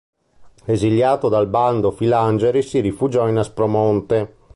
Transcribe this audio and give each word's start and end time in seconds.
Esiliato 0.65 1.29
dal 1.29 1.45
bando 1.47 1.91
Filangeri 1.91 2.63
si 2.63 2.79
rifugiò 2.79 3.27
in 3.27 3.37
Aspromonte. 3.37 4.35